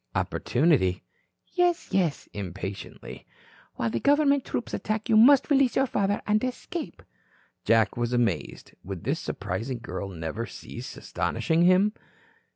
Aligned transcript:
"Opportunity?" 0.15 1.03
"Yes, 1.49 1.89
yes" 1.93 2.27
impatiently. 2.33 3.27
"While 3.75 3.91
the 3.91 3.99
government 3.99 4.43
troops 4.43 4.73
attack, 4.73 5.09
you 5.09 5.15
must 5.15 5.51
release 5.51 5.75
your 5.75 5.85
father 5.85 6.23
and 6.25 6.43
escape." 6.43 7.03
Jack 7.65 7.95
was 7.95 8.11
amazed. 8.11 8.73
Would 8.83 9.03
this 9.03 9.19
surprising 9.19 9.77
girl 9.77 10.09
never 10.09 10.47
cease 10.47 10.97
astonishing 10.97 11.65
him? 11.65 11.93